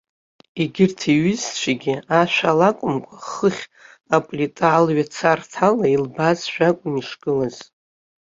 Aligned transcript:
Егьырҭ 0.61 0.99
иҩызцәагьы, 1.13 1.95
ашәала 2.19 2.67
акәымкәа, 2.69 3.17
хыхьтә, 3.29 3.73
аплита 4.15 4.67
алҩацарҭала 4.77 5.85
илыбаазшәа 5.93 6.65
акәын 6.69 6.95
ишгылаз. 7.01 7.55